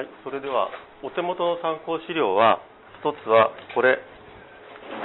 [0.00, 0.72] はい、それでは
[1.04, 2.64] お手元の参考資料は
[3.04, 4.00] 一つはこれ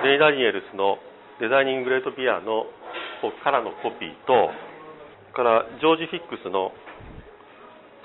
[0.07, 1.03] レイ・ダニエルスの
[1.43, 2.63] Designing Great Beer の
[3.43, 4.55] からのコピーと
[5.35, 6.71] からジョージ・フィックスの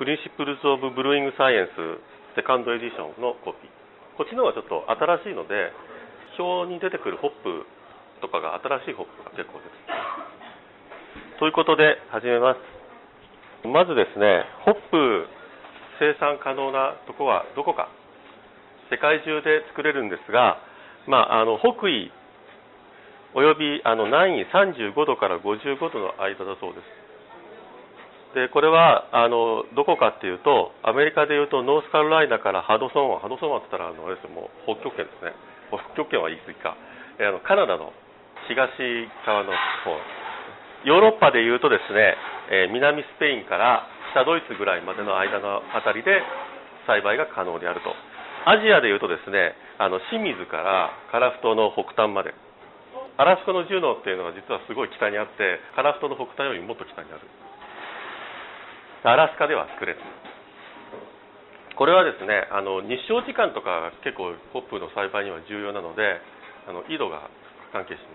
[0.03, 4.19] Principles of Brewing Science Second Edition のコピー。
[4.19, 5.71] こっちの方がちょっと新しいので
[6.43, 7.71] 表に出てくるホップ
[8.19, 9.71] とかが新しいホップが結構で
[11.39, 11.39] す。
[11.39, 12.59] ということで始めます。
[13.63, 15.39] まずですねホップ
[16.01, 17.93] 生産可能なとこはどこか。
[18.91, 20.59] 世界中で作れるんですが、
[21.07, 22.11] まあ、あの北緯
[23.35, 27.01] およびあの南緯35度から55度の間だそうです。
[28.35, 33.21] でこれはあのどこかっていうとアメリカでいうとノースカロライナからハドソン湾。
[33.21, 35.35] ハドソン湾って言ったらあのあれですもう北極圏ですね。
[35.71, 36.75] 北極圏は言い過ぎか、
[37.23, 37.93] えあのカナダの
[38.49, 38.67] 東
[39.27, 39.55] 側の
[39.87, 39.95] 方。
[40.83, 42.17] ヨーロッパでいうとですね、
[42.51, 46.23] え南スペインから北ドイツぐらいまでの間の辺りで
[46.87, 47.95] 栽培が可能であると。
[48.47, 52.35] アジアでいうとですねあの清水からカラフトの北端まで。
[53.21, 57.29] アラスコのジュノーっていうのは実はすごい北にあってカラフトの北端よりもっと北にある。
[59.05, 60.01] アラスカでは作れる
[61.77, 66.21] これはですねあの日照時間とか結構ホップの栽培には重要なので
[66.69, 67.29] あの緯度が
[67.73, 68.09] 関係しま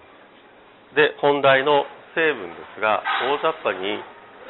[0.93, 0.95] す。
[0.97, 4.01] で本題の成分ですが大雑把に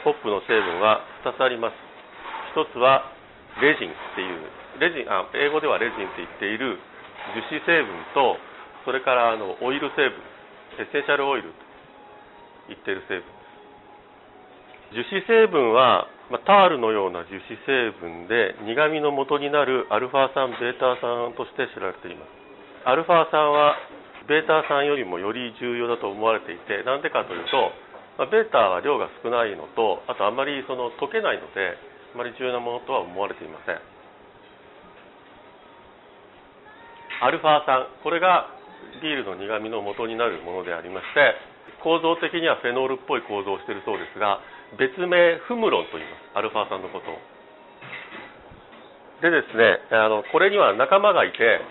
[0.05, 1.75] ホップの成分は2つあります。
[2.53, 3.09] 1つは
[3.59, 4.37] レジンっていう
[4.79, 6.77] レジンあ英語ではレジンって言っている
[7.33, 8.37] 樹脂成分と
[8.85, 10.21] それからあのオイル成分
[10.77, 11.57] エッセンシャルオイルと
[12.69, 13.23] 言っている成分。
[14.93, 22.29] 樹脂成分は、ま、タールのような樹脂成分で苦味の元になるアルファ酸ベータ酸として知られています。
[22.85, 23.75] アルファ酸は
[24.29, 27.71] ベータ酸よりもより重要だと思われていてなんでかというと
[28.17, 31.75] まあ、ベータは量が少ないのとあとあんまりその溶けないので
[32.15, 33.79] あまり重要なものとは思われていません。
[37.21, 38.51] アルファ酸これが
[39.01, 41.35] ビールの苦味の元になるものでありまして
[41.83, 44.39] 構造的にはフェノールっぽい構造をしているそうですが
[44.79, 47.19] 別名フムロンと言いますアルファ酸のことを。
[49.23, 51.61] でですねあのこれには仲間がいて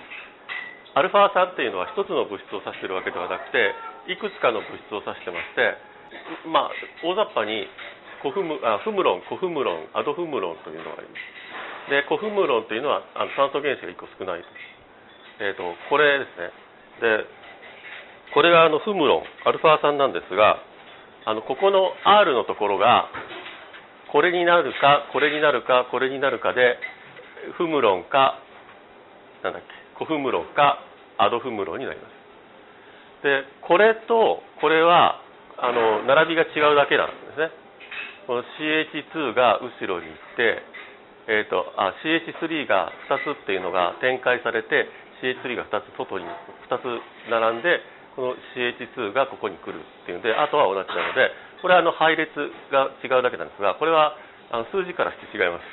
[0.94, 3.74] アルファ酸っていうのは一つの物質を指しているわけではなくて
[4.08, 5.76] いくつかの物質を指してまして
[6.46, 6.70] まあ、
[7.02, 7.66] 大雑把に
[8.22, 11.16] コフムあフムロン、コフムロン、アドフムロンというのがありま
[11.88, 11.90] す。
[11.90, 14.48] で、コフムロンというのはあの酸素原子が1個少ないです
[15.40, 16.50] えーと、これですね。
[17.00, 17.26] で、
[18.32, 20.62] これがあのフムロン、アルファ酸なんですが、
[21.26, 23.08] あのここの R のところが、
[24.12, 26.78] これになるか、これになるか、これになるかで、
[27.58, 28.38] フムロンか、
[29.42, 30.78] なんだっけ、コフムロンか、
[31.18, 32.24] アドフムロンになります。
[33.24, 35.23] で、これとこれは
[35.64, 37.48] あの並びが違うだけなんですね。
[38.28, 40.60] この CH2 が後ろに行って、
[41.28, 44.88] えーと、あ CH3 が2つっていうのが展開されて
[45.24, 46.28] CH3 が2つ外に
[46.68, 46.84] 2つ
[47.32, 47.80] 並んで
[48.16, 52.28] この CH2 がここに来るっていうのであとは同じなのでこれはあの配列
[52.68, 54.16] が違うだけなんですがこれは
[54.52, 55.64] あの数字からして違います。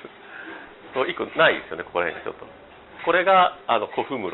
[0.96, 2.47] 1個ないですよねここら辺にちょっと。
[3.03, 4.31] これがあのコフム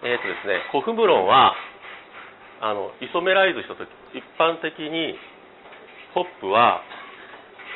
[0.00, 1.52] えーとですね、コフムロンは
[2.64, 3.84] あのイソメライズした時
[4.16, 5.12] 一般的に
[6.16, 6.80] ホップは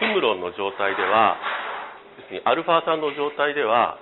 [0.01, 1.37] フムロンの状態では
[2.17, 4.01] 要するにアルファ酸の状態では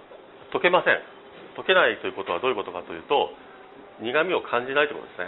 [0.55, 1.03] 溶けません。
[1.59, 3.35] 溶けないということはどういうことかというと
[4.01, 5.27] 苦味を感じないということで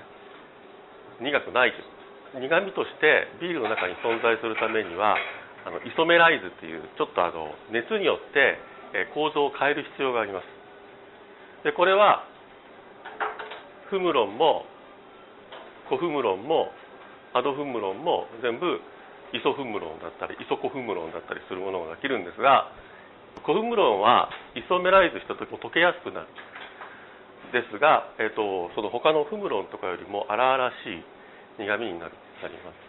[1.19, 1.35] すね。
[1.35, 5.19] 苦くないという苦味としてビールの中に存在するためには
[5.67, 8.59] あのイソメライズっていうちょっとあの熱によって
[9.15, 10.47] 構造を変える必要があります。
[11.65, 12.23] でこれは
[13.91, 14.65] フムロンも
[15.89, 16.69] コフムロンも
[17.35, 18.81] アドフムロンも全部
[19.33, 22.71] イソフムロンだったりイソコフムロンだったりするものができるんですが
[23.43, 26.29] コフムロンはイソメライズした時も溶けやすくなる。
[27.53, 32.84] ですが、えーと、その他のフムロンとかよりも荒々しい苦みになるなります。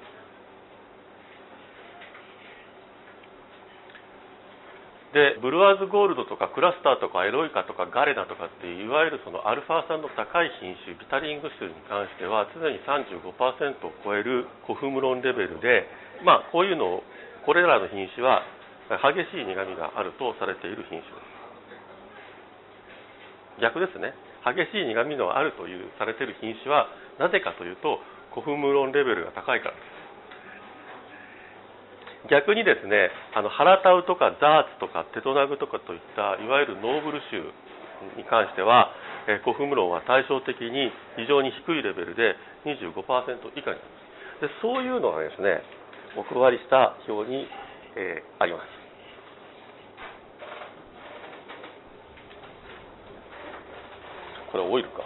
[5.15, 13.31] でブルワーズゴールドとかクラスターとかエロイカとかガレナとかっていわゆるそのアルファ酸の高い品種ビタリング種に関しては常に35%
[13.87, 15.87] を超えるコフムロンレベルで
[16.27, 17.03] まあこういうのを
[17.47, 18.43] これらの品種は
[18.91, 21.31] 激しい苦みがあるとされている品種です。
[23.63, 24.11] 逆ですね。
[24.43, 26.91] 激しい苦みのあるというされている品種は
[27.23, 28.03] なぜかというと
[28.35, 29.94] コフムロンレベルが高いからです。
[32.29, 37.41] 逆にですねあのハラタウとかザーツとかテトナグとかといったいわゆるノーブル種
[38.17, 38.91] に関しては、
[39.25, 42.35] えコフムロンは対照的に非常に低いレベルで
[42.67, 42.91] 25%
[43.55, 43.87] 以下になりま
[44.37, 45.63] すでそういうのがですね
[46.19, 47.47] お配りした表に
[47.97, 48.65] えー、あります。
[54.51, 55.03] これオイルか。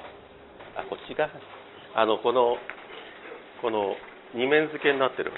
[0.76, 1.30] あ、こっちが、
[1.96, 2.58] あの、この、
[3.62, 3.96] この
[4.34, 5.38] 二面付けになってる方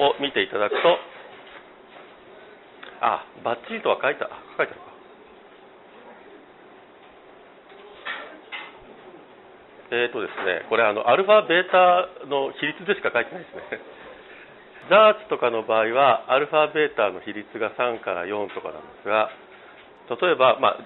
[0.00, 0.98] を見ていただくと、
[3.00, 4.94] あ、バッチリとは書いた、書いてあるか。
[9.90, 13.80] え、ー、とですね、これあの、アルファ、ベータの比率でしか書いてないですね。
[14.90, 19.30] ザーツとかの場合は、アルファ、ベータの比率が3から4とかなんですが、
[20.20, 20.76] 例えば、まあ、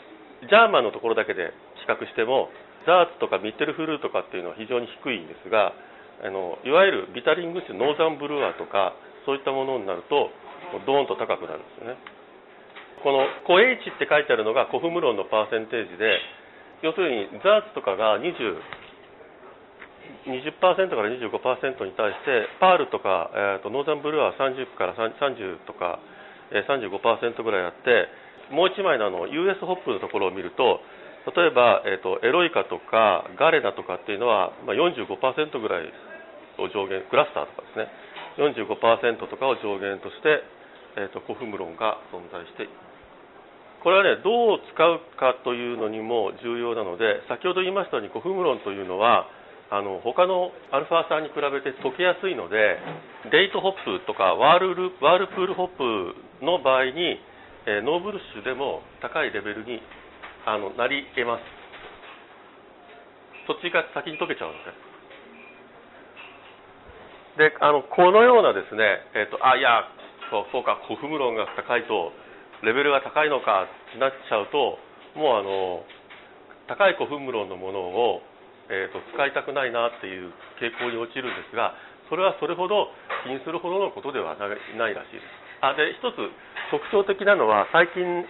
[0.43, 2.51] ジャーマンのところだけで比較しても、
[2.87, 5.73] ザーツとかミッテルフルーとかっていうのは非常に低いんですが、
[6.25, 8.95] あのいわゆるビタリング種ノーザンブルワーとか、
[9.27, 10.31] そういったものになると、
[10.87, 11.99] ドーンと高くなるんですよね。
[13.03, 16.19] このコ H って書いてあるのがコフムロンのパーセンテージで、
[16.83, 18.35] 要するにザーツとかが20
[20.27, 26.01] 20%から25%に対して、パールとか、えーと、ノーザンブルーは30から30とか、
[26.51, 28.09] えー、35%ぐらいあって、
[28.51, 30.81] もう1枚のあの US ホップのところを見ると、
[31.27, 35.93] 例えば、えーと、エロイカとかガレナとかっていうのは、まあ、45%ぐらい
[36.59, 37.89] を上限、クラスターとかですね、
[38.39, 40.43] 45%とかを上限として、
[40.97, 42.73] えーと、コフムロンが存在している。
[43.83, 49.29] これはね、どう使うかというのにも重要なので、先ほど言いましたように、コフムロンというのは、
[49.71, 52.81] あの他のアルファ酸に比べて溶けやすいので
[53.31, 57.21] デイトホップとか whirl whirlpool hop の場合に、
[57.69, 59.81] えー、 noble 種でも高いレベルに
[60.49, 61.45] あのなり得ます。
[63.47, 64.79] そっちが先に溶けちゃうのですね。
[67.53, 69.85] であのこのようなですね、えーと、あいや
[70.33, 72.13] そうそうかコフムロンが高いと
[72.65, 74.77] レベルが高いのかってなっちゃうと
[75.15, 75.85] もうあの
[76.67, 78.23] 高いコフムロンのものを
[78.69, 80.31] えーと、使いたくないなっていう
[80.61, 81.73] 傾向に陥るんですが
[82.09, 82.93] それはそれほど
[83.25, 84.49] 気にするほどのことではない
[84.95, 85.48] らしいです。
[85.61, 86.19] あで一つ
[86.71, 88.23] 特徴的なのは最近新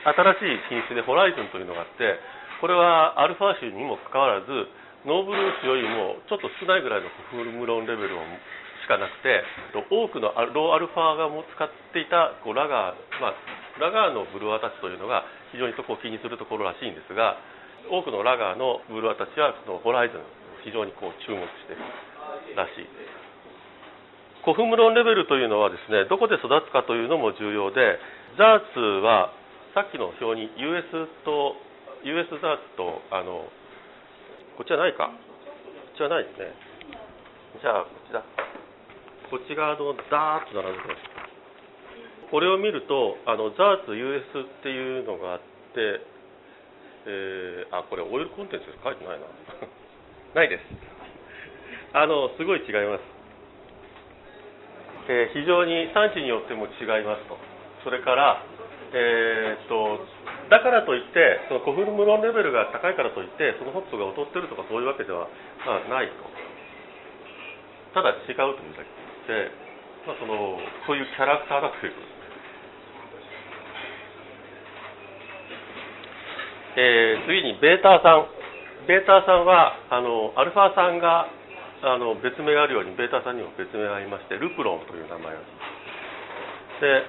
[0.72, 2.16] しい品種でホライズンというのがあって
[2.60, 4.48] これはアルファ種にもかかわらず
[5.06, 8.16] ノーブルー種よりもちょっと少ないぐらいのフルムロンレベル
[8.82, 9.44] しかなくて
[9.92, 13.34] 多くのローアルファがも使っていたこうラガー、まあ、
[13.78, 17.36] ラガーのブルワーたちというのが非常にそこを気にするところらしいんですが
[17.92, 20.24] 多くのラガーのブルワーたちはそのホライズン
[20.64, 21.80] 非常にこう注目してる
[22.56, 23.27] らしい。
[24.54, 27.98] フムロンレベルというのはですねどこで育つかというのも重要で
[28.36, 29.32] ザーツは
[29.74, 30.84] さっきの表に US
[31.24, 31.56] と
[32.04, 33.48] US ザーツとあの
[34.56, 35.08] こっちはないか？
[35.08, 36.50] こっちはないですね。
[37.62, 38.22] じゃあこっちだ。
[39.30, 40.96] こっち側のダーッと並べて
[42.30, 45.40] これを見るとあのザーツ US っていうのがあっ
[45.74, 46.00] て
[47.08, 49.24] えー、あこれオイルコンテンツ書いてないな。
[50.36, 50.62] ないです。
[51.94, 53.02] あのすごい違います、
[55.08, 57.36] えー、非常に産地によっても違いますと。
[57.84, 58.44] それから
[58.92, 60.00] えー、っと
[60.48, 65.28] だからといってそのコフルムロンレベルが高いからといってそのホップが劣ってるとかそういうわけでは、
[65.64, 66.24] まあ、ないと。
[67.92, 69.52] ただ違うというだけで、
[70.06, 70.56] まあ、その
[70.86, 72.18] そういうキャラクターだということ
[76.78, 78.28] えー、次にベータ酸
[78.86, 81.26] ベータ酸はあのアルファ酸が
[81.82, 85.38] あの別名があるようにベータ酸にも別名がありましてルプロンという名前が
[86.82, 87.06] で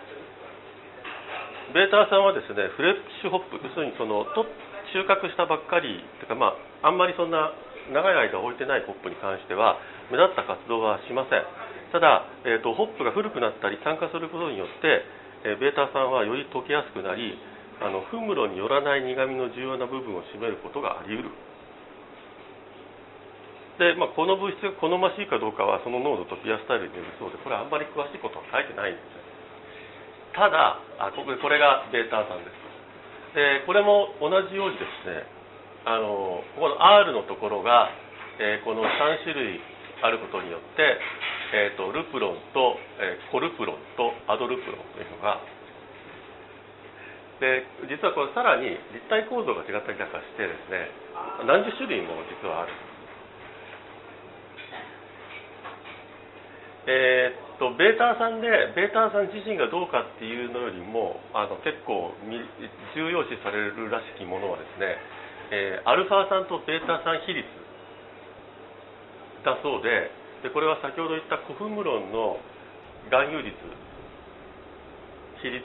[1.74, 4.46] ベータ酸はですねフレッシュホップ要するにそのと
[4.94, 7.54] 収穫したばっかりというか、まあ、あんまりそんな
[7.94, 9.78] 長い間置いてないホップに関しては
[10.10, 11.46] 目立った活動はしません。
[11.94, 15.02] ただ、えーと、ホップが古くなったり酸化することによって、
[15.46, 17.34] えー、ベータ酸はより溶けやすくなり
[17.82, 21.49] あのフムロによらない苦みの重要な部分を占めることがあり得る。
[23.79, 29.19] で、まあ、この物質が好ましいかどうかはその濃度とピアスタイルによるそうでこれはあんまり詳しいことは書いてないんです
[30.36, 32.69] ただあこここれがベータ酸です。
[33.33, 35.25] でこれも同じようにですね
[35.86, 37.89] あのここの R のところが、
[38.38, 39.59] えー、この3種類
[40.03, 40.95] あることによって、
[41.53, 45.39] えーと、ルプロンと、えー、コルプロンとアドルプロンというのが
[47.39, 50.88] で実はこれさらに立体構造が違ったりなんかしてですね
[51.48, 52.88] 何十種類も実はあるんです。
[56.89, 62.17] えー、っとベータ酸でベータ酸自身がどうかっていうのよりもあの結構
[62.98, 64.98] 重要視されるらしきものはですね、
[65.53, 67.46] えー、アルファ酸とベータ酸比率
[69.46, 70.10] だそうで
[70.41, 72.41] でこれは先ほど言ったコフムロンの
[73.05, 73.53] 含有率
[75.46, 75.62] 比率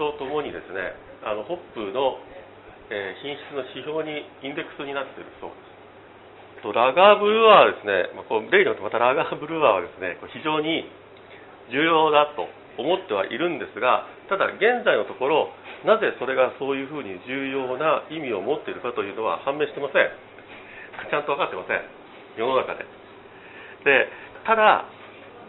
[0.00, 2.16] とともにですねあのホップの、
[2.88, 5.71] えー、品質の指標にインデックスになっているそうです。
[6.62, 10.86] とラガーブルワーはですね、まあ、こう例によってまたラガーブルワーはですね非常に
[11.70, 12.46] 重要だと
[12.78, 15.52] 思ってはいるんですがただ現在のところ
[15.84, 20.06] なぜそれがそういうふうに重要な意味を持っているかというのは判明してません。
[21.10, 21.82] ちゃんと分かってません。
[22.38, 22.86] 世の中で。
[23.84, 24.08] で
[24.46, 24.86] ただ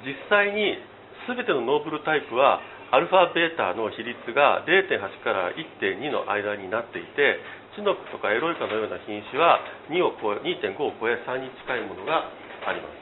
[0.02, 0.82] 実際に
[1.30, 2.60] 全てのノーブルタイプは
[2.92, 7.40] アルファベータの比率が0.8から1.2の間になっていて
[7.76, 12.30] チノクとかエロイカのような品種は2を超え2.5を超え3に近いものが
[12.66, 13.00] あります。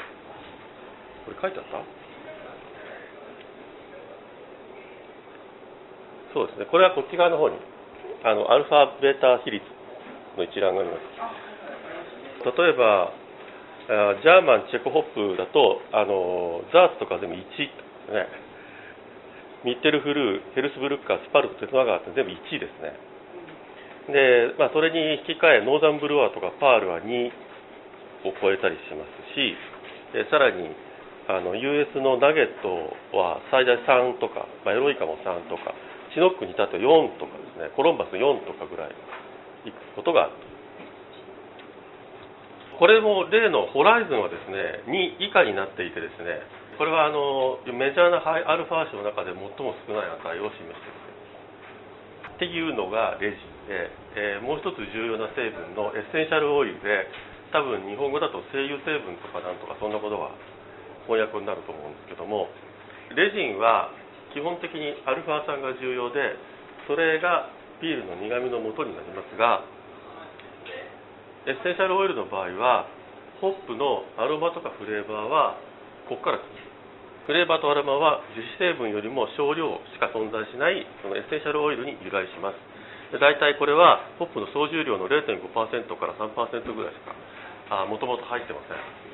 [1.25, 1.83] これ書いてあった？
[6.33, 6.65] そうですね。
[6.71, 7.59] これはこっち側の方に
[8.23, 9.61] あのアルファベータ比率
[10.37, 11.03] の一覧があります。
[12.57, 13.11] 例えば
[14.23, 15.03] ジャーマンチェコホッ
[15.35, 17.43] プだとあのザーツとかでも1ね。
[19.63, 23.10] ミッテルフルーヘルスブルッカースパルトテトナガーって全部1位ですね。
[24.11, 27.31] で、まあ、それに引き換えノーザンブルワーとかパールは2
[28.27, 29.55] を超えたりしますし
[30.13, 30.69] でさらに
[31.27, 32.69] あの US のナゲット
[33.15, 35.73] は最大3とか、まあ、エロイカも3とか
[36.13, 36.83] チノックに至って4
[37.17, 38.91] とかですねコロンバス4とかぐらい
[39.65, 40.35] いくことがある
[42.77, 46.41] これも例のホライズンはですね2以下になっていてですね
[46.81, 51.11] これはあのメジャーなハイアルファ種の中で最も少ない値を示している。
[52.33, 53.37] っていうのがレジ、
[54.15, 57.07] えー、もう一つ重要な成分のエッセンシャルオイルで
[57.51, 60.31] 多分日本語だと精油成分とかなんとかそんなことが
[61.07, 62.47] 翻訳になると思うんですけども
[63.15, 63.91] レジンは
[64.31, 66.39] 基本的にアルファ酸が重要で
[66.87, 67.51] それが
[67.83, 69.63] ビールの苦みの元になりますが
[71.47, 72.87] エッセンシャルオイルの場合は
[73.41, 75.57] ホップのアロマとかフレーバーは
[76.07, 76.39] ここから
[77.25, 82.70] フレーバーとアロマは樹脂成分よりも少量しか存在しないそのエッセンシャルオイルに由来します。
[83.19, 85.43] 大体これはホップの総重量の0.5%
[85.99, 86.31] から3%
[86.73, 87.15] ぐらいしか
[87.87, 89.11] もともと入ってません。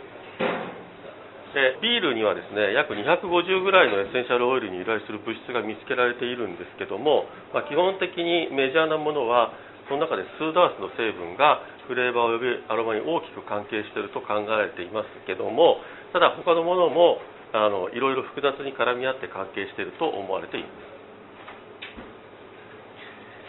[1.57, 9.53] でビールにはですね約250ぐらいのエッセンシャルオイルに由来する物質が見つけられているんですけども、まあ、基本的にメジャーなものは
[9.87, 15.79] その中でスーダースの成分がフレーバーおよびアロマに大きく関係していると考えられていますけども
[16.11, 17.17] ただ他のものも
[17.55, 20.96] あのいろいろ複雑に絡み合って関係していると思われています。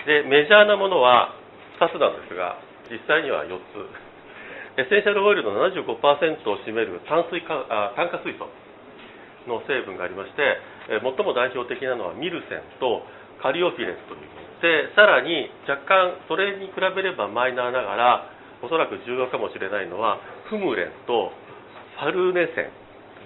[0.08, 1.36] でメジャーなものは
[1.76, 2.56] 2つなんですが
[2.88, 4.08] 実際には4つ。
[4.80, 6.00] エッセンシャルオイルの75%
[6.48, 8.48] を占める炭水化あ炭化水素
[9.44, 13.02] の成分がありまして最も代表的なのはミルセンと
[13.42, 18.30] カリオフィレンというものでさらに若干それに比べればマイナーながら
[18.62, 21.32] おそらく重要かもしれないのはフムレンと
[22.00, 22.70] サルネセン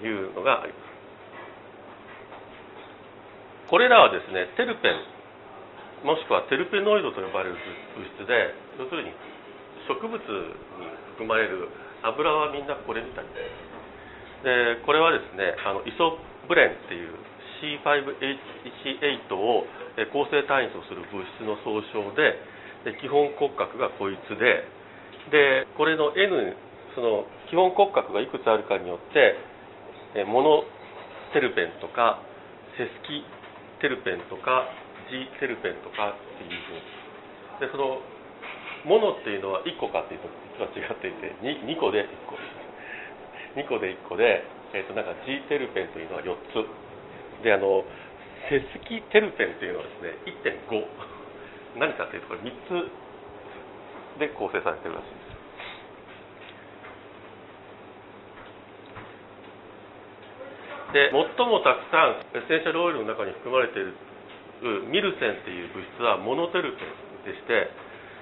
[0.01, 0.83] というのがあります。
[3.69, 5.12] これらはですねテルペン
[6.03, 7.59] もしくはテルペノイドと呼ばれる
[7.95, 9.15] 物質で要するに
[9.87, 10.19] 植物に
[11.15, 11.71] 含まれる
[12.03, 13.63] 油はみんなこれみたいで
[14.43, 16.19] でこれはですねあのイソ
[16.51, 17.15] ブレンっていう
[17.63, 19.63] C5H8 を
[20.11, 22.35] 構成単位とする物質の総称で
[22.99, 24.67] 基本骨格がこいつで
[25.31, 26.59] でこれの N
[26.99, 29.39] その基本骨格がいくつあるかによって
[30.27, 30.67] モノ
[31.33, 32.19] テルペンとか
[32.77, 33.23] セスキ
[33.81, 34.67] テルペンとか
[35.13, 37.69] G テルペンとかっていうふうに。
[37.69, 38.01] でその
[38.89, 42.41] モノっていうのは1個かっていうと実は違っていて 2, 2個で1個。
[43.61, 44.43] 2個で1個で、
[44.73, 47.45] えー、となんか G テルペンというのは4つ。
[47.45, 47.85] であの
[48.49, 50.15] セスキテルペンというのはですね
[50.71, 50.87] 1.5
[51.77, 52.91] 何かというとこれ3つ
[54.19, 55.33] で構成されてるらしいです。
[60.93, 63.95] で最もたくさんエッセンシャルオイルの中に含まれている
[64.91, 67.71] ミルセンっていう物質はモノテルペンでして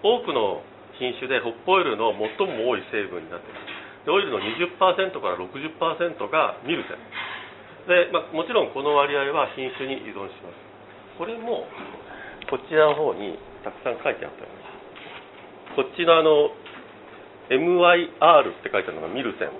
[0.03, 0.65] 多くの
[0.97, 4.05] 品種でホップオイルの最も多い成分になっています。
[4.05, 4.77] でオイルの20%
[5.21, 7.01] から60%がミルセン。
[7.89, 10.57] で、まあ、もちろんこの割合は品種に依存します。
[11.17, 11.69] これも
[12.49, 14.49] こちらの方にたくさん書いてあったよ
[15.77, 16.51] こっちのあの
[17.51, 19.51] MYR って書いてあるのがミルセン。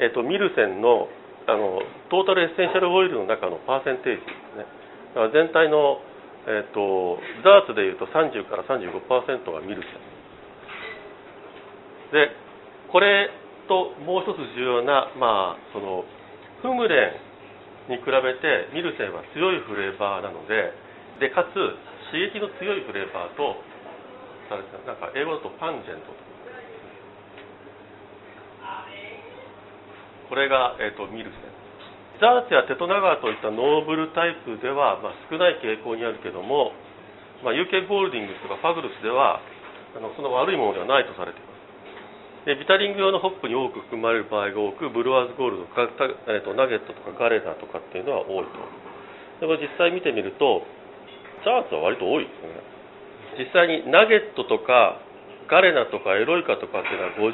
[0.00, 1.08] えっと、ミルセンの
[1.48, 1.80] あの
[2.12, 4.68] トータルエッセンシャルオイルの中のパーセンテージですね。
[5.16, 6.04] だから全体の、
[6.44, 9.88] えっと、ザーツでいうと30から35%がミルセ
[12.12, 12.32] で
[12.92, 13.32] これ
[13.68, 16.04] ともう一つ重要な、まあ、その
[16.60, 17.16] フムレ
[17.88, 20.72] ンに比べてミルセンは強いフレーバーなので
[21.20, 21.56] でかつ
[22.12, 23.56] 刺激の強いフレーバーと
[24.84, 26.27] なんか英語だとパンジェントと
[30.28, 31.58] これが、えーと、ミルセン
[32.20, 36.74] ザーツやテトナガーといったノーブルタイプでは、まあ、少ない傾向にあるけども、
[37.46, 39.40] まあ、UK ゴールディングスとかファグルスでは
[39.94, 41.58] あのその悪いものではないとされています。
[42.46, 45.86] でビタリング用のホップに多く含まれる場合が多くブルワーズゴールドか、
[46.26, 48.58] えーと、ナゲットとかガレナとかっていうのは多いと。
[49.40, 50.66] でこれ実際見てみると
[51.44, 53.46] チャーツは割と多いですね。
[53.46, 54.98] 実際にナゲットとか
[55.48, 57.32] ガレナとかエロイカとかっていうのは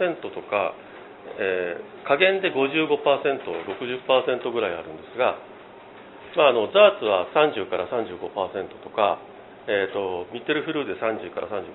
[0.00, 0.72] 50%とか、
[1.38, 5.36] えー、加減で 55%60% ぐらいあるんですが、
[6.36, 9.18] まあ、あのザーツは30から35%とか
[9.66, 11.72] えーと、ミッテルフルーで30から35%ス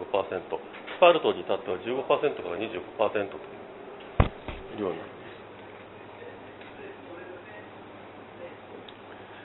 [1.01, 2.13] パルトに至っては15%か
[2.53, 2.69] ら25%
[3.33, 5.01] という量にな。
[5.01, 5.09] りま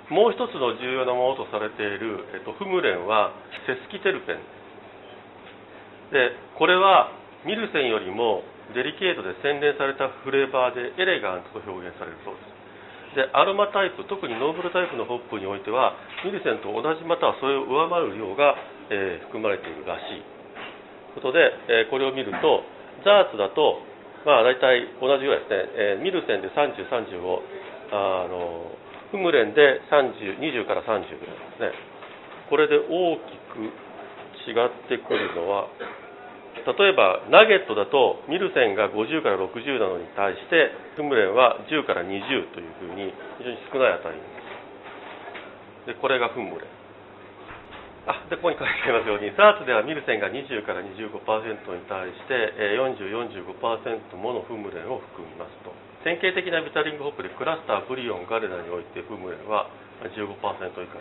[0.04, 3.32] すもう一つの重要なものとされている、えーと、フムレンは
[3.66, 4.36] セスキテルペン。
[6.12, 7.10] でこれは
[7.46, 8.42] ミルセンよりも
[8.72, 12.64] デリケートで洗練されたフレーバーでエレガントと表現されるそうです。
[13.14, 15.94] でアロマタイプ特にノーブルタイプのホップにおいては
[16.24, 18.56] ミルセンと同じまたはそれを上回る量が、
[18.90, 20.22] えー、含まれているらしい。
[21.14, 22.66] ことで、えー、これを見ると
[23.06, 23.78] ザーツだと
[24.26, 27.22] まあ大体同じぐらいですね、えー、ミルセンで3035
[27.94, 28.72] あの
[29.12, 31.70] フムレンで30 20から30ぐらいですね。
[32.50, 33.70] これで大きく
[34.50, 35.68] 違ってくるのは
[36.64, 42.08] 例えばナゲットだとミルセンが50から60なのに対してフムレンは10から20
[42.56, 44.22] というふうに非常に少ない値で
[45.84, 45.92] す。
[45.92, 46.64] でこれがフムレ。
[46.64, 46.84] ン
[48.04, 51.20] あでここに書いてありますようにザーツではミルセンが20から25%
[51.72, 55.72] に対して4045%ものフムレンを含みますと。
[56.04, 59.72] 典型的なビタリングホップでクラスターブリオンガレナにおいてフムレンは
[60.04, 60.36] 15%以
[60.84, 61.00] 下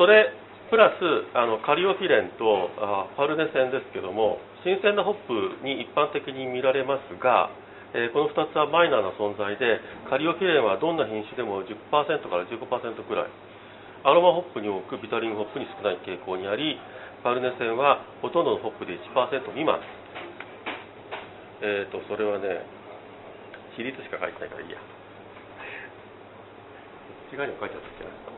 [0.00, 0.32] それ
[0.74, 0.98] プラス
[1.38, 7.46] あのカリオフィレンとあパルネセンですけども新鮮なホップに一般的に見られますが、
[7.94, 9.78] えー、この2つはマイナーな存在で
[10.10, 12.66] カリオフィレンはどんな品種でも10%から15%
[13.06, 13.30] くらい。
[14.02, 16.74] アロマホップに多くビタリンホップに少ない傾向にあり
[17.22, 19.78] パルネセンはほとんどのホップで1%未満。
[21.62, 22.66] えっ、ー、とそれはね
[23.78, 24.82] 比率しか書いてないからいいや。
[27.30, 28.33] 違いにも書いてあったっけな。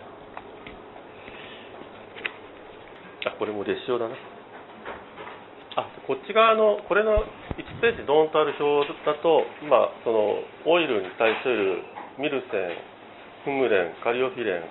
[3.27, 4.15] あこれも列車だな。
[5.77, 7.27] あこっち側のこれの
[7.59, 11.83] 1ページドーンとある表だと、まあ、そのオイルに対する
[12.17, 12.97] ミルセン
[13.45, 14.65] フムレンカリオフィレン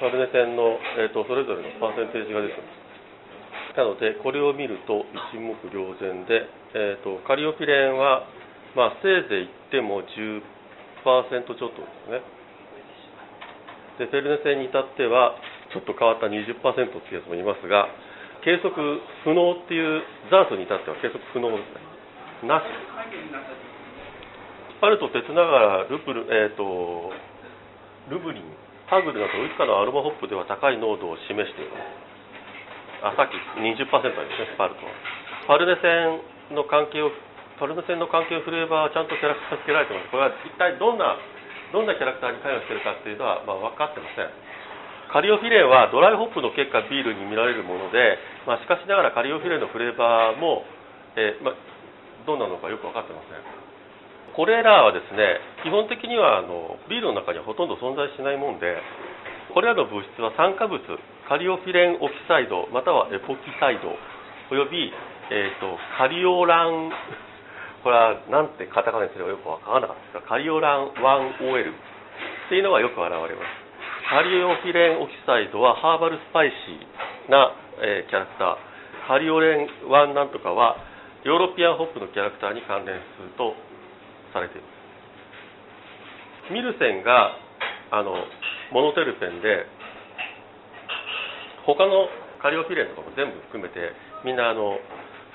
[0.00, 3.76] パルネセンの、えーと、それぞれのパーセンテージが出てます。
[3.76, 8.24] なのでこれを見ると一目瞭然で、えーと、カリオフィレンは、
[8.74, 12.22] まあ、せいぜい言っても10%ちょっとですね。
[14.00, 15.36] でフェルネセンに至っては
[15.70, 17.88] ちょっと変わった20%っていうやつもいますが
[18.42, 18.74] 計測
[19.24, 22.48] 不能っていうザートに至っては計測不能ですね。
[22.48, 22.64] なし。
[24.76, 27.12] スパルト鉄ながらルプル、えーと、
[28.08, 28.48] ルブリン
[28.88, 33.14] ハグルなどいくつかのアロマホップでは高い濃度を示しています。
[33.14, 34.90] あさっき20%ですねスパルトは。
[35.46, 35.86] パルネセ
[36.50, 37.12] ンの関係を
[37.60, 40.10] パルネセンの関係フレーバーはちゃんとキャラクターつけられてます。
[40.10, 41.14] これは一体どんな
[41.70, 44.49] どんなキャラクターに関与しているかっていうのは、まあ、分かってません。
[45.12, 50.62] カリオフィレンはドライホップの結果ビールに見られるもので、まあ、しかしながらカリオフィレンのフレーバーも、
[51.18, 51.54] えー、まあ、
[52.26, 53.70] どうなのかよく分かってません。
[54.34, 58.78] これらはですね基本的にはあのビールの中にはほとんど存在しないもんで
[59.52, 60.78] これらの物質は酸化物
[61.26, 63.90] カリオフィレンオキサイドまたはエポキサイド
[64.50, 64.90] および、
[65.30, 66.90] えーと、カリオラン
[67.82, 71.74] これはなんてカタカナにすればよく分からなかったですがカリオラン 1OL っ
[72.50, 73.69] ていうのがよく現れます。
[74.10, 79.06] caryophyllene oxide は herbal spicy な、え、キャラクター。
[79.06, 80.82] カリオレン1なんとかは
[81.22, 83.54] European hop のキャラクターに関連すると
[84.34, 84.66] されていま
[86.50, 86.50] す。
[86.50, 87.38] ミルセンが
[87.94, 88.26] あの
[88.74, 89.70] モノテルペンで
[91.62, 92.10] 他の
[92.42, 93.94] カリオフィレンとかも全部含めて
[94.26, 94.74] みんなあの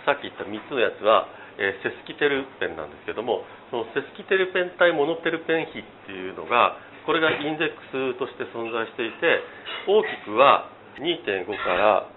[0.03, 9.41] さっき言った3つのやつは、えー、セスキテルペンなんですけどもそのセスキテルペン対モノテルペン比っていうのがこれがインデックスとして存在していて
[9.87, 12.09] 大きくは2.5から、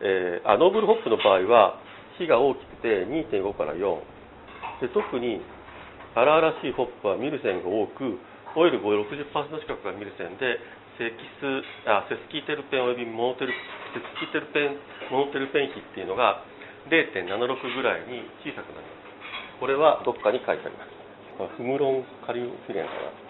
[0.00, 1.78] えー、あ noble hop の場合は
[2.18, 4.00] 比が大きくて2.5から4
[4.80, 5.40] で特に
[6.16, 8.16] 荒々しいホップはミルセンが多く
[8.56, 10.56] オイルの60%近くがミルセンで
[10.96, 11.44] セキス
[11.84, 13.52] あセスキテルペンおよびモノテル
[13.92, 14.80] セスキテルペン
[15.12, 16.40] モノテルペン比っていうのが
[16.88, 17.28] 0.76
[17.76, 19.60] ぐらいに小さくなります。
[19.60, 21.56] これはどっかに書いてあります。
[21.56, 23.25] フムロンカリオフィレンかな。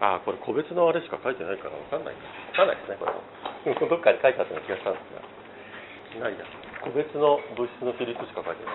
[0.00, 2.14] ああ、これ個別のあれしか書いてないから分かんない
[2.52, 3.22] 分かんないですね、これも。
[3.88, 6.26] どっかに書いてあったような気がしたんですが。
[6.28, 6.44] ないや。
[6.80, 8.74] 個別の物質の比率しか書いてない。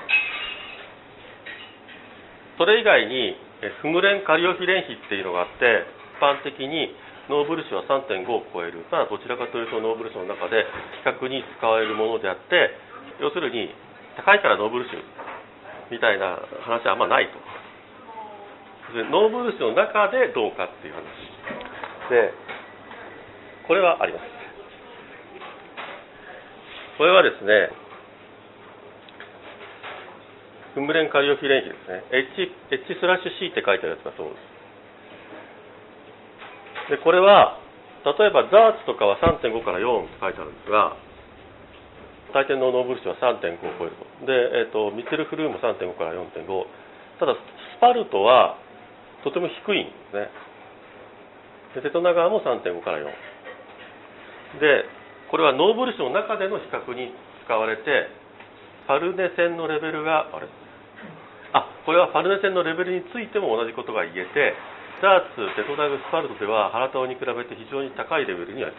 [2.57, 3.37] それ以外に、
[3.81, 5.85] フムレンカリオフィレン比っていうのがあって、
[6.17, 6.93] 一般的に
[7.29, 10.65] noble 種は3.5を超える、まあ、どちらかというと noble 種の中で
[11.03, 12.75] 比較に使われるものであって、
[13.19, 13.73] 要するに
[14.17, 15.01] 高いから noble 種
[15.89, 17.37] みたいな話はあんまないと
[18.93, 21.03] で noble 種の中でどうかっていう話。
[22.09, 22.33] で
[23.67, 24.23] これはあります。
[26.97, 27.71] これはですね
[30.75, 34.35] フムレンカリオフィレン比ですね H, H スラッシュ C って書いてあるやつがそうで
[36.87, 36.95] す。
[36.95, 37.59] でこれは
[38.03, 40.95] 例えばザーツとかは3.5から4って書いてあるんですが
[42.33, 44.07] 大抵の noble 種は3.5を超えると。
[44.25, 44.31] で、
[44.63, 46.47] えーと、ミッテルフリュー3.5から4.5
[47.19, 48.57] ただスパルトは
[49.23, 50.29] とても低いんですね。
[51.75, 53.05] でテトナンガーも3.5から4
[54.59, 54.83] で
[55.31, 57.13] これは noble 種の中での比較に
[57.45, 58.11] 使われて
[58.87, 60.47] ファルネ線のレベルがあれ？
[61.53, 64.53] あこれはファルネ線のレベルについても同じことが言えて
[65.01, 68.73] ダーツテトナグスパルトでは原タオに比べて非常に高いレベルにある。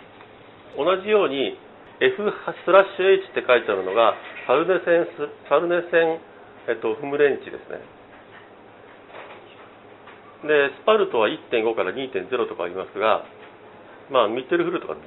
[0.77, 1.57] 同じように
[2.01, 4.15] F スラッシュ H って書いてあるのが
[4.47, 6.21] ファルネセンスファルネセン、
[6.69, 7.81] えっと、フムレンチですね。
[10.47, 13.25] でスパルトは1.5から2.0とかありますが
[14.11, 15.07] まあミッテルフルとか0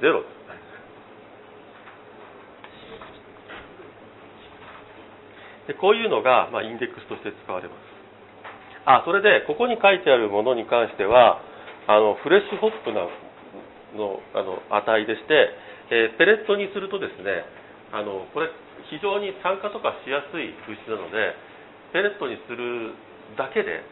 [5.66, 7.78] すでこういうのが、まあ、インデックスとして使われます。
[8.86, 11.42] あそれでここに書いてあるものに関しては
[11.88, 13.02] あのフレッシュホップな
[13.98, 15.50] のあの値でして
[15.90, 17.46] えー、ペレットにするとですね
[17.94, 18.50] あのこれ
[18.90, 21.34] 非常に酸化とかしやすい物質なので
[21.94, 22.90] ペレットにする
[23.38, 23.82] だけで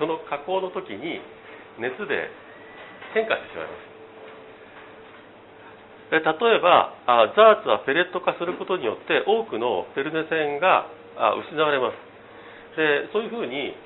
[0.00, 1.20] その加工の時に
[1.76, 2.32] 熱で
[3.12, 3.92] 変化してしまいます。
[6.10, 6.96] 例えば
[7.36, 10.90] ザーツはペレット化することによって多くのペルネ線が
[11.38, 12.00] 失われます。
[12.74, 13.76] でそういうふうに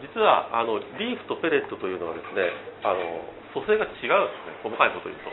[0.00, 2.48] 実はあのリーフとペレットというのはですね
[2.86, 3.02] あの
[3.52, 4.62] 組成が違うんですね。
[4.62, 5.28] 細かいこと言うと。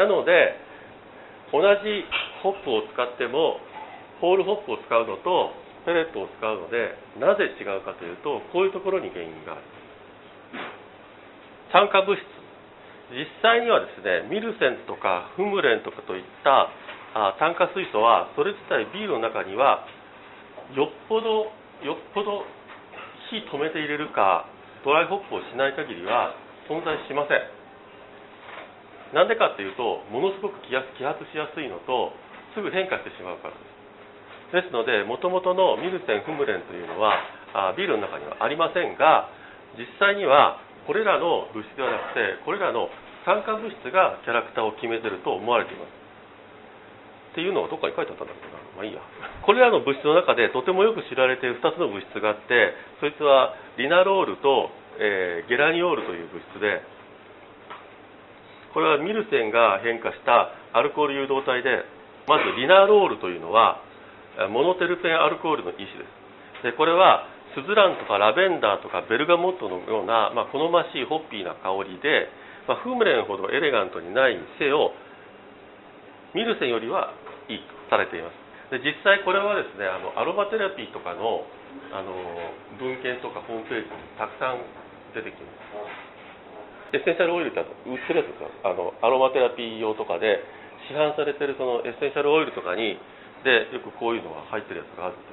[0.00, 0.54] なので
[1.50, 2.06] 同じ
[2.46, 3.58] ホップを使っても
[4.20, 5.50] ホールホップを使うのと
[5.88, 9.64] ペレットを使うのでなぜ違うかというとこういうところに原因がある。
[11.72, 12.20] 酸化物質。
[13.08, 16.68] 実際にはですねミルセンとかフムレンとかといった
[17.16, 19.88] あ炭化水素はそれ自体ビールの中には
[20.76, 21.48] よっぽど
[21.80, 22.44] よっぽど
[23.32, 24.44] 火止めて入れるか
[24.84, 26.36] ドライホップをしない限りは
[26.68, 27.40] 存在しません。
[29.16, 30.92] なんでかっていうとものすごく揮発
[31.32, 32.12] しやすいのと
[32.52, 33.77] すぐ変化してしまうからです。
[34.52, 37.20] ですのでもともとのミルセン・フムレンというのは
[37.52, 39.28] あビールの中にはありませんが
[39.76, 42.88] 実際にはこれらの物質ではなくてこれらの
[43.28, 45.92] 酸化物質がキャラクターを決めてると思われています。
[47.32, 48.58] っていうのをどっかに書いてあったんだろうな。
[48.72, 49.04] まあいいや。
[49.44, 56.80] これらの物質の中でとてもよく知られている2つの物質があってそいつはリナロールと、えー、ゲラニオールという物質で
[58.72, 61.84] これはミルセンが変化したアルコール誘導体で
[62.26, 63.80] まずリナロールというのは
[64.46, 66.06] モノテルペンアルコールの一種で
[66.62, 66.70] す。
[66.70, 67.26] でこれは
[67.58, 72.30] スズランとかラベンダーとかベルガモットのような、まあ、好ましいホッピーな香りで、
[72.68, 74.92] まあ、フムレンほどエレガントにないにせよ
[76.34, 77.14] ミルセンよりは
[77.48, 78.36] いいとされています。
[78.70, 81.42] で実際これはですねあのアロマテラピーとかの
[81.92, 82.12] あの
[82.78, 84.60] 文献とかホームページにたくさん
[85.16, 85.48] 出てきま
[86.06, 86.18] す。
[86.92, 90.40] エッセンシャルオイルって売ってるやつですよあのアロマテラピー用とかで
[90.88, 92.96] 市販されてるそのエッセンシャルオイルとかに
[93.48, 95.32] でよくこういうのが入ってるやつがあるんで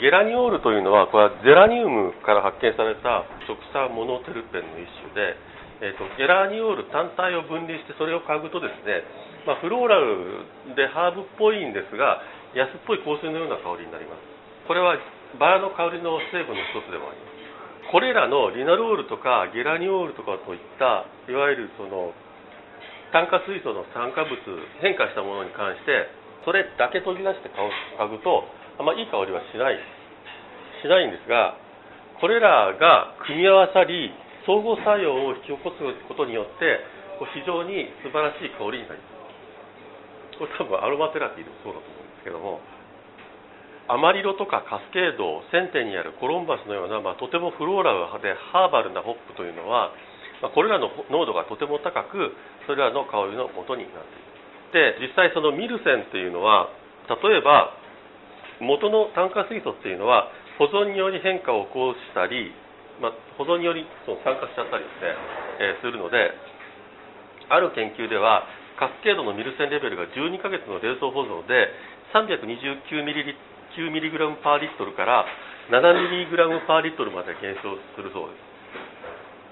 [0.00, 5.36] ゲラニオールというのはこれはゼラニウムから発見された直酸モノテルペンの一種で、
[5.80, 9.04] えーと、ゲラニオール単体を分離してそれを嗅ぐとですね、
[9.48, 10.44] まあ、フローラル
[10.76, 12.20] でハーブっぽいんですが
[12.52, 14.20] 安っぽい香水のような香りになります。
[14.68, 14.98] これは
[15.40, 17.36] バラの香りの成分の一つでもあります。
[17.92, 22.12] これらのリナロールとかゲラニオールとかといったいわゆるその
[23.12, 24.36] 炭化水素の酸化物
[24.82, 26.10] 変化したものに関して
[26.44, 28.46] それだけ取り出して嗅ぐと
[28.78, 29.78] あんまいい香りはしない
[30.82, 31.58] しないんですが
[32.20, 34.10] これらが組み合わさり
[34.46, 36.80] 相互作用を引き起こすことによって
[37.34, 39.16] 非常に素晴らしい香りになりま
[40.36, 40.38] す。
[40.38, 42.60] これ多分アロマテラピーでもそうだと思うんですけども
[43.88, 49.94] アマリロとかカスケードセンテにあるコロンバスのような、まあ、とてもフローラルでハーバルなホップというのは、
[50.42, 52.32] まあ、これらの濃度がとても高く
[52.66, 54.04] それらの香りの元になっ
[54.72, 55.00] ている。
[55.00, 56.68] で実際そのミルセンっていうのは
[57.08, 57.72] 例えば
[58.60, 62.52] 元の炭化水素っていうのは保存により変化を起こしたり、
[63.00, 65.12] まあ、保存によりその酸化しちゃったりですね、
[65.60, 66.32] えー、するので
[67.48, 71.72] ある研究ではカスケードのミルセンレベルが12ヶ月の冷蔵保存で
[72.12, 73.36] 329ml
[73.76, 75.26] 9ミリグラムパーリットルから
[75.68, 78.45] 7ミリグラムパーリットルまで減少するそうです。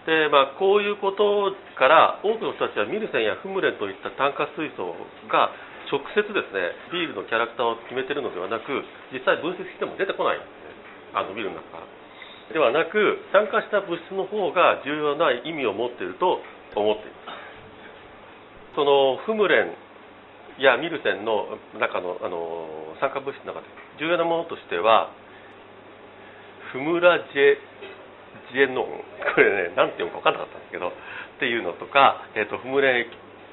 [0.04, 4.92] で、まあ、こういうことから多くの人たちはミルセンやフムレンといった炭化水素
[5.28, 5.50] が
[5.88, 11.16] 直接ですねビールのキャラクターを決めてるのではなく実際分析しても出てこないんですね。
[11.16, 11.80] あのビールの中。
[11.80, 12.04] から
[12.52, 16.40] ではなく酸化した物質の方が重要な意味を持っていると
[16.76, 18.76] 思っています。
[18.76, 19.72] そのフムレン
[20.60, 22.68] やミルセンの中のあの
[23.00, 23.66] 酸化物質の中で
[23.98, 25.10] 重要なものとしては
[26.72, 27.56] フムラジェ
[28.54, 33.04] これね何て読むか分からなかったんですけどっていうのとか、えーと、フムレ、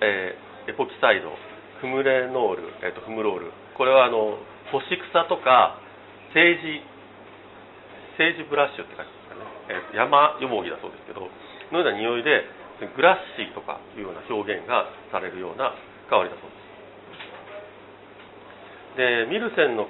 [0.02, 1.34] えー、エポキサイド
[1.82, 3.58] フムレノール、えーと、フムロール。
[3.74, 4.38] これはあの
[4.70, 5.82] 干し草とか
[6.38, 6.86] 政治
[8.14, 11.26] 政治ブラッシュって書いてますかね、えー、山よもぎだそうですけど
[11.74, 12.46] のような匂いで
[12.94, 15.74] グラッシーとかいうような表現がされるような
[16.10, 16.62] 香りだそうです。
[19.26, 19.88] でミルセンの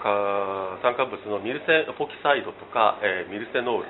[0.80, 3.90] 酸化物のミルセンエポキサイドとか、えー、ミルセノール。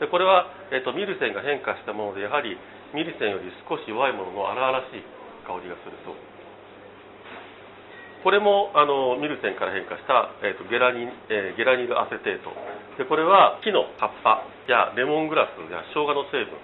[0.00, 2.56] でこれは、えーと、ミルセンが変化したものでやはり
[2.92, 5.04] ミルセンより少し弱いものの荒々しい
[5.48, 6.14] 香りがするそう。
[8.24, 12.50] これもあのミルセンから変化した、えーと、ゲラニえー、ゲラニルアセテート。
[12.98, 16.58] でこれは木の葉っぱやレモングラスや生姜の成分。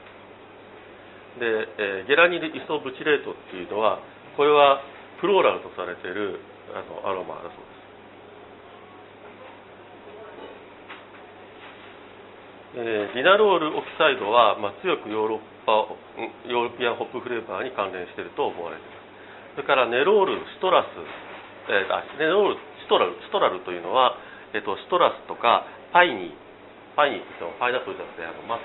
[1.38, 4.00] で、えー、ゲラニルイソブチレートっていうのは
[4.36, 4.82] これは
[5.20, 6.40] フローラルとされている
[6.74, 7.71] あのアロマだそうです。
[12.72, 15.92] えー、リナロールオキサイドは、まあ、強くヨーロッパ
[16.48, 18.96] European hop flavor に関連していると思われていま
[19.60, 19.60] す。
[19.60, 20.88] それからネロールシトラス、
[21.68, 24.16] えー、あネロールシトラルシトラルというのは、
[24.56, 28.64] えーと、シトラスとか piney piney というのはパイナップルじゃなくてあの松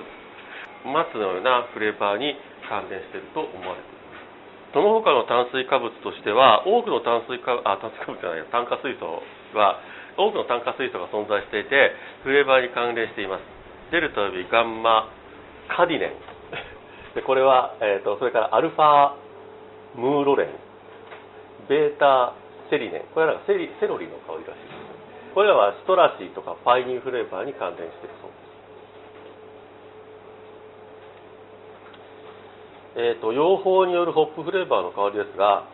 [0.87, 2.31] 松のようなフレーバーに
[2.71, 4.23] 関連していると思われていま
[4.71, 4.71] す。
[4.71, 9.19] その他の炭水化物としては多くの炭水化あ炭水化物じゃない炭化水素
[9.51, 9.83] は
[10.15, 11.91] 多くの炭化水素が存在していて
[12.23, 13.56] フレーバーに関連しています。
[13.91, 15.09] デルタ及びガンマ
[15.69, 16.11] カディネン。
[17.15, 19.11] でこれは、えーと、それからアルファ
[19.95, 20.49] ムーロレン。
[21.67, 22.33] ベータ
[22.69, 23.01] セリネン。
[23.13, 25.33] これらがセリセロリの香りらしいです。
[25.33, 28.47] これらはストラシーとかパイニーフレーバーに関連しているそうです。
[32.99, 35.65] えーと、養蜂によるホップフレーバーの香りですが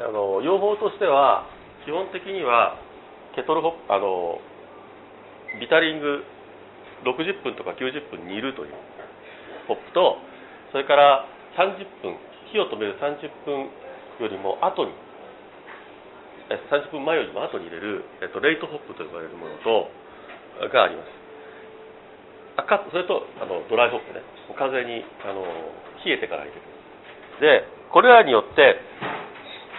[0.00, 1.44] あの養蜂としては
[1.84, 2.78] 基本的には
[3.36, 4.40] ケトルホップあの
[5.60, 6.24] ビタリング
[7.04, 8.74] 60分とか90分煮るという
[9.66, 10.18] ポップと
[10.72, 11.26] それから
[11.58, 12.16] 30分
[12.50, 13.68] 火を止める30分
[14.20, 14.92] よりも後に
[16.48, 19.88] 30分前よりも後に入れる、えっと、レイトホップと呼ばれるものと
[20.68, 21.08] があります。
[22.56, 24.20] 赤それとあのドライホップね。
[24.58, 25.40] 完全にあの
[26.04, 26.60] 冷えてから入れる。
[27.40, 28.76] でこれらによって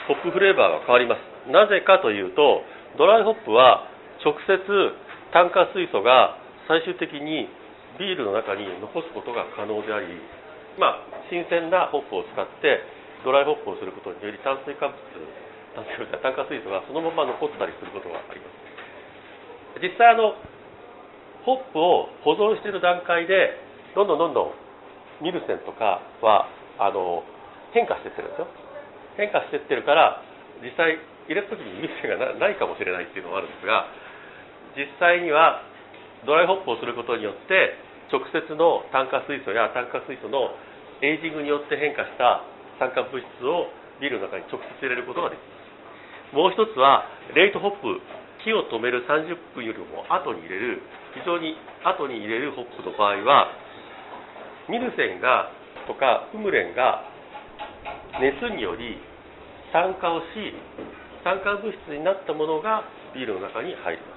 [0.08, 1.52] ホップフレーバーが変わります。
[1.52, 2.66] なぜかというと
[2.98, 3.86] ドライホップは
[4.26, 4.58] 直接
[5.32, 7.50] 炭化水素が最終的に
[8.00, 10.08] ビールの中に残すことが可能であり、
[10.80, 12.82] まあ、新鮮なホップを使って
[13.24, 14.98] ドライホップをすることにより炭水化物
[15.76, 19.82] 炭水化炭化水素がそのまま残ったりすることがあります。
[19.82, 20.38] 実際あの
[21.46, 23.58] ホップを保存している段階で
[23.96, 26.48] どんどんどんどんミルセンとかは
[26.80, 27.24] あの
[27.74, 28.48] 変化してってるんですよ。
[29.18, 30.22] 変化してってるから
[30.62, 30.98] 実際
[31.28, 33.88] 入れた時にミルセンがないかもしれないっていうのもあるんですが
[34.78, 35.62] 実際には
[36.26, 37.76] ドライホップをすることによって
[38.12, 40.56] 直接の炭化水素や炭化水素の
[41.02, 42.44] エイジングによって変化した
[42.80, 43.68] 酸化物質を
[44.00, 46.36] ビールの中に直接入れることができます。
[46.36, 47.06] もう一つは
[47.36, 48.02] レイトホップ
[48.44, 50.82] 火を止める30分よりも後に入れる
[51.14, 51.56] 非常に
[51.86, 53.54] 後に入れるホップの場合は
[54.68, 55.52] ミルセンが
[55.88, 57.04] とかフムレンが
[58.20, 58.98] 熱により
[59.72, 60.26] 酸化をし
[61.24, 62.84] 酸化物質になったものが
[63.16, 64.13] ビールの中に入ります。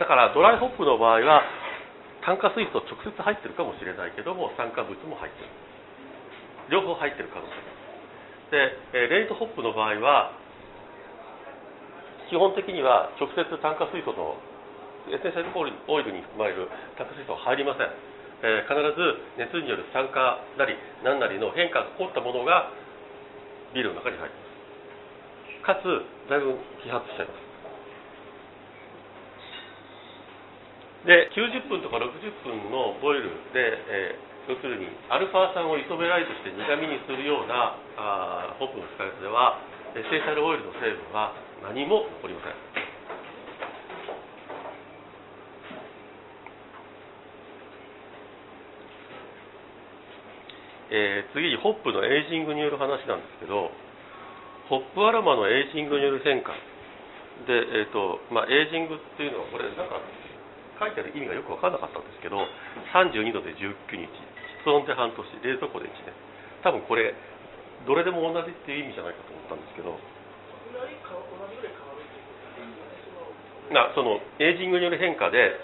[0.00, 1.44] だからドライホップの場合は
[2.24, 5.52] 炭化水素直接入ってるかもしれないけども酸化物も入ってる。
[6.72, 7.52] 両方入ってる可能性
[8.96, 10.32] でレイトホップの場合は
[12.32, 14.40] 基本的には直接炭化水素の
[15.12, 17.90] エッセンシャルオイルに含まれる炭化水素は入りません、
[18.46, 22.70] えー、必ず熱による酸化なり何なりの変化が起こったものが
[23.74, 24.38] ビールの中に入って
[25.66, 25.82] ます。
[25.82, 27.49] かつだいぶ揮発しちゃいます。
[31.06, 39.56] で90分とか60分のボイルで、えー、要するにアルファ酸をイソメライトして苦味にするようなあホップの使い方では
[39.96, 41.32] エッセンシャルオイルの成分は
[41.64, 42.54] 何も残りません。
[50.90, 53.70] えー、次にホップのエイジングによる話なんですけど
[54.68, 56.52] hop aroma のエイジングによる変化。
[57.46, 59.96] で、えーとまあ、エイジングっていうのはこれなんか
[60.80, 62.40] 書いてある意味がよく分からなかったんですけど
[62.96, 64.08] 32度で19日
[64.64, 66.16] 室温で半年冷蔵庫で1年
[66.64, 67.12] 多分これ
[67.84, 69.96] どれでも同じっていう意味じゃないかと思ったんですけど。
[73.70, 75.54] なそのエイジングによる変化で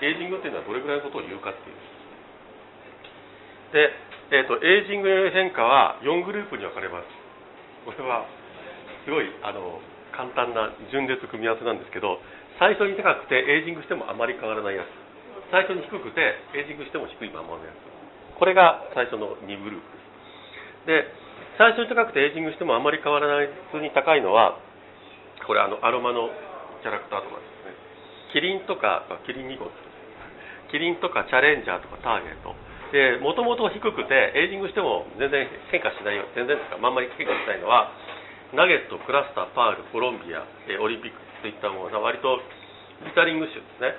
[0.00, 1.76] エイジングっていうのはどれぐらいのことを言うかっていう。
[3.76, 3.92] で、
[4.32, 7.06] えーと、エイジングによる変化は4グループに分かれます。
[7.84, 8.24] これは
[9.04, 9.80] すごいあの
[10.12, 12.20] 簡単な順列組み合わせなんですけど
[12.60, 14.92] 最初に高くてエイジングしてもあまり変わらないやつ。
[15.50, 16.20] 最初に低くて
[16.54, 17.80] エイジングしても低いままのやつ。
[18.36, 19.88] これが最初の2グループ。
[20.86, 21.16] です
[21.56, 24.60] で最初に高くてエイジングしてもあまり変わらない普通に高いのは
[25.48, 26.28] これあのアロマの
[26.84, 27.72] キャラクターとかですね。
[28.32, 29.72] キリンとかキリン2号
[30.70, 32.52] キリンとかチャレンジャーとかターゲット。
[32.92, 36.28] でもともと低くてエイジングしても全然変化しないよ。
[36.36, 36.78] 全然ですか？
[36.78, 37.92] あんまり変化しないのは
[38.52, 40.44] ナゲットクラスターパールコロンビア
[40.80, 41.29] オリンピック。
[41.40, 42.38] といったもの割と
[43.04, 43.96] bittering 種ですね。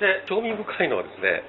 [0.00, 1.42] で興味深いのはですね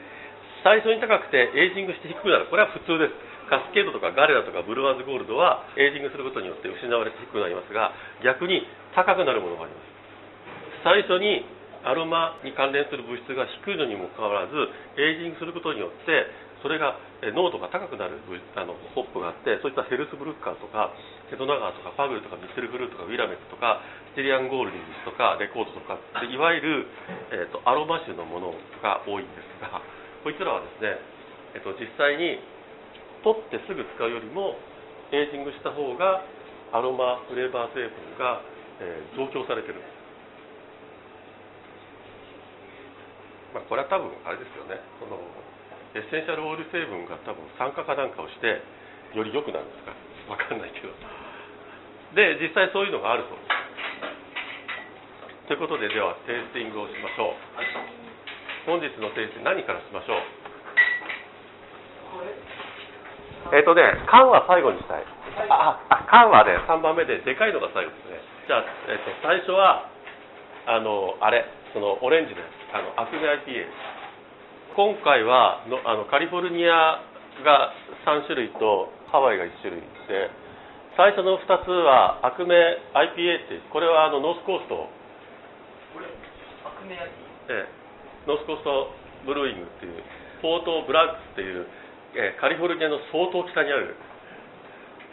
[0.63, 2.47] 最初に高くてエイジングして低くなる。
[2.49, 3.13] これは普通です。
[3.47, 10.83] カスケードとかガレナとかブルワーズゴールドはエイジングすることによって失われて低くなりますが逆に高くなるものがあります。
[10.83, 11.47] 最初に
[11.87, 14.55] アロマに関連する物質が低いのにもかかわらず
[14.99, 16.27] エイジングすることによって
[16.59, 16.99] それが
[17.33, 18.21] 濃度が高くなる
[18.53, 20.93] あのホップがあってそういったヘルスブルッカーとか
[21.33, 23.81] ヘドナガーとかパグルとかミッセルブルーとかウィラメットとか
[24.13, 26.85] ステリアンゴールディングスとかレコードとかいわゆる、
[27.33, 28.53] えーと、アロマ種のもの
[28.85, 29.81] が多いんですが
[30.21, 32.37] こいつらはですね、えーと、実際に
[33.25, 34.53] 取ってすぐ使うよりも
[35.09, 36.21] エイジングした方が
[36.73, 38.43] アロマフレーバー成分が、
[38.83, 39.79] えー、増強されてる。
[43.55, 44.75] まあ、これは多分あれですよね。
[44.99, 45.17] その
[45.95, 48.61] エッセンシャルオイル成分が多分酸化かなんかをして
[49.15, 49.93] より良くなるんですか？
[50.27, 50.89] 分かんないけど。
[52.13, 53.47] で実際そういうのがあるそうです
[55.47, 57.33] ということでではテイスティングをしましょう。
[58.65, 60.19] 本日のテイスティング何からしましょう？
[63.55, 65.03] えっ、ー、とね缶は最後にしたい。
[65.49, 68.19] ああ缶はね3番目ででかいのが最後ですね。
[68.47, 69.85] じゃあ、えーと、最初は
[70.67, 72.51] あのあれそのオレンジのやつ。
[72.75, 73.65] あのアクネ IPA
[74.77, 77.01] 今回はのあのカリフォルニア
[77.41, 77.73] が
[78.05, 80.29] 3種類とハワイが1種類で
[80.93, 82.53] 最初の2つはアクメ
[82.93, 84.85] IPA ってこれはあのノースコースト。
[85.97, 86.05] これ
[86.61, 87.09] アクメ IPA?
[87.57, 88.93] ええ、ノースコースト
[89.25, 89.97] ブルーイングっていう
[90.45, 91.65] フォートブラックスっていう、
[92.13, 93.97] えカリフォルニアの相当北にある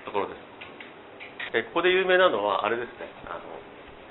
[0.04, 1.56] ところです。
[1.56, 3.08] えここで有名なのはあれですね。
[3.32, 3.40] あ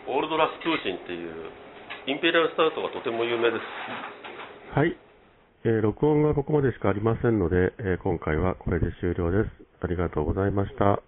[0.09, 1.53] のオールドラスプーチンっていう
[2.09, 3.65] インペリアルスタウトがとても有名です。
[4.73, 5.02] はい
[5.65, 9.49] えー、録音がここまでしかありませんので、えー、今回はこれで終了です。
[9.81, 11.01] ありがとうございました。